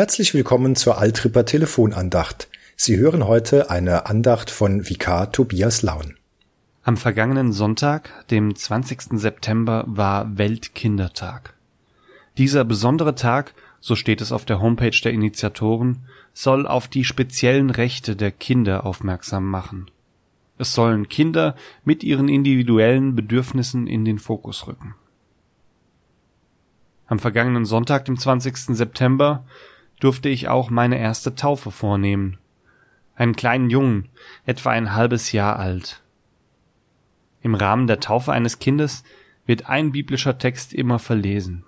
[0.00, 2.48] Herzlich willkommen zur Altripper Telefonandacht.
[2.74, 6.16] Sie hören heute eine Andacht von Vikar Tobias Laun.
[6.82, 9.20] Am vergangenen Sonntag, dem 20.
[9.20, 11.52] September, war Weltkindertag.
[12.38, 17.68] Dieser besondere Tag, so steht es auf der Homepage der Initiatoren, soll auf die speziellen
[17.68, 19.90] Rechte der Kinder aufmerksam machen.
[20.56, 24.94] Es sollen Kinder mit ihren individuellen Bedürfnissen in den Fokus rücken.
[27.06, 28.74] Am vergangenen Sonntag, dem 20.
[28.74, 29.44] September,
[30.00, 32.38] durfte ich auch meine erste Taufe vornehmen.
[33.14, 34.08] Einen kleinen Jungen,
[34.46, 36.02] etwa ein halbes Jahr alt.
[37.42, 39.04] Im Rahmen der Taufe eines Kindes
[39.46, 41.64] wird ein biblischer Text immer verlesen.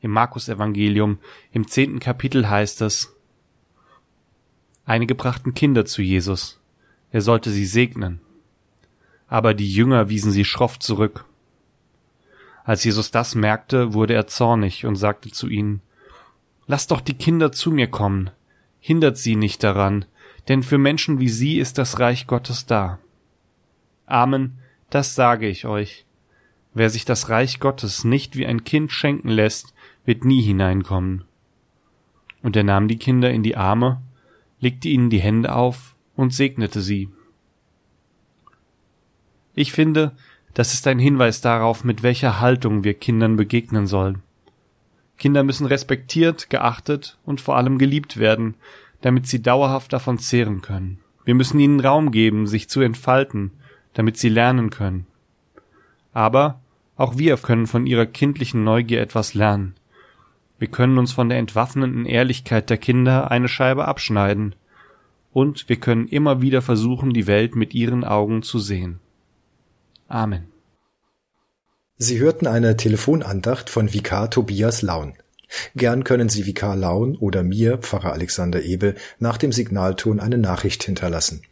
[0.00, 1.18] Im Markus-Evangelium
[1.52, 3.14] im zehnten Kapitel heißt es,
[4.86, 6.60] Einige brachten Kinder zu Jesus.
[7.10, 8.20] Er sollte sie segnen.
[9.28, 11.24] Aber die Jünger wiesen sie schroff zurück.
[12.64, 15.80] Als Jesus das merkte, wurde er zornig und sagte zu ihnen,
[16.66, 18.30] Lasst doch die Kinder zu mir kommen,
[18.80, 20.06] hindert sie nicht daran,
[20.48, 22.98] denn für Menschen wie sie ist das Reich Gottes da.
[24.06, 24.58] Amen,
[24.90, 26.04] das sage ich euch.
[26.72, 31.24] Wer sich das Reich Gottes nicht wie ein Kind schenken lässt, wird nie hineinkommen.
[32.42, 34.02] Und er nahm die Kinder in die Arme,
[34.60, 37.08] legte ihnen die Hände auf und segnete sie.
[39.54, 40.12] Ich finde,
[40.52, 44.22] das ist ein Hinweis darauf, mit welcher Haltung wir Kindern begegnen sollen.
[45.18, 48.54] Kinder müssen respektiert, geachtet und vor allem geliebt werden,
[49.00, 50.98] damit sie dauerhaft davon zehren können.
[51.24, 53.52] Wir müssen ihnen Raum geben, sich zu entfalten,
[53.92, 55.06] damit sie lernen können.
[56.12, 56.60] Aber
[56.96, 59.74] auch wir können von ihrer kindlichen Neugier etwas lernen.
[60.58, 64.54] Wir können uns von der entwaffnenden Ehrlichkeit der Kinder eine Scheibe abschneiden,
[65.34, 69.00] und wir können immer wieder versuchen, die Welt mit ihren Augen zu sehen.
[70.06, 70.53] Amen.
[71.96, 75.14] Sie hörten eine Telefonandacht von Vikar Tobias Laun.
[75.76, 80.82] Gern können Sie Vikar Laun oder mir, Pfarrer Alexander Ebel, nach dem Signalton eine Nachricht
[80.82, 81.42] hinterlassen.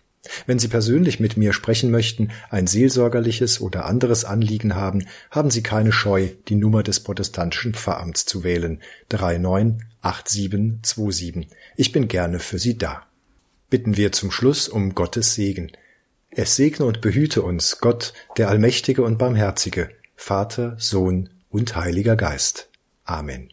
[0.46, 5.62] Wenn Sie persönlich mit mir sprechen möchten, ein seelsorgerliches oder anderes Anliegen haben, haben Sie
[5.62, 8.80] keine Scheu, die Nummer des protestantischen Pfarramts zu wählen
[9.10, 11.46] 398727.
[11.76, 13.06] Ich bin gerne für Sie da.
[13.70, 15.70] Bitten wir zum Schluss um Gottes Segen.
[16.30, 19.90] Es segne und behüte uns Gott, der Allmächtige und Barmherzige,
[20.24, 22.70] Vater, Sohn und Heiliger Geist.
[23.04, 23.52] Amen.